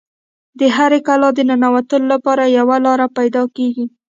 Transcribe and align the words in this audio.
د 0.59 0.61
هرې 0.75 0.99
کلا 1.07 1.29
د 1.33 1.39
ننوتلو 1.49 2.07
لپاره 2.13 2.43
یوه 2.57 2.77
لاره 2.85 3.07
پیدا 3.17 3.43
کیږي 3.55 3.85